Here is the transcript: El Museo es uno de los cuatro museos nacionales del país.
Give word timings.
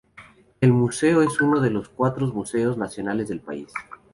El 0.61 0.73
Museo 0.73 1.21
es 1.21 1.39
uno 1.41 1.61
de 1.61 1.69
los 1.69 1.89
cuatro 1.89 2.25
museos 2.25 2.75
nacionales 2.75 3.29
del 3.29 3.39
país. 3.39 3.71